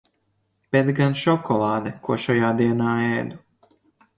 Bet 0.75 0.87
gan 0.99 1.13
šokolāde, 1.19 1.91
ko 2.09 2.17
šajā 2.25 2.51
dienā 2.63 2.97
ēdu. 3.11 3.41